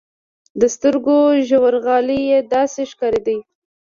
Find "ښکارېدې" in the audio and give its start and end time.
2.91-3.37